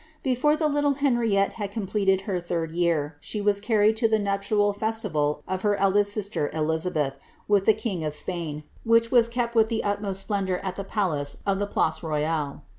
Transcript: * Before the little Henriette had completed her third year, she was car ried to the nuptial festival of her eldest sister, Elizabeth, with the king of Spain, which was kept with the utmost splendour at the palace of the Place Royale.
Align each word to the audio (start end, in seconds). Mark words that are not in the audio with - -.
* 0.17 0.23
Before 0.23 0.55
the 0.55 0.67
little 0.67 0.93
Henriette 0.95 1.53
had 1.61 1.69
completed 1.69 2.21
her 2.21 2.39
third 2.39 2.71
year, 2.71 3.17
she 3.19 3.39
was 3.39 3.61
car 3.61 3.77
ried 3.81 3.95
to 3.97 4.07
the 4.07 4.17
nuptial 4.17 4.73
festival 4.73 5.43
of 5.47 5.61
her 5.61 5.75
eldest 5.75 6.11
sister, 6.11 6.49
Elizabeth, 6.53 7.19
with 7.47 7.67
the 7.67 7.75
king 7.75 8.03
of 8.03 8.11
Spain, 8.11 8.63
which 8.83 9.11
was 9.11 9.29
kept 9.29 9.53
with 9.53 9.69
the 9.69 9.83
utmost 9.83 10.21
splendour 10.21 10.57
at 10.63 10.75
the 10.75 10.83
palace 10.83 11.37
of 11.45 11.59
the 11.59 11.67
Place 11.67 12.01
Royale. 12.01 12.63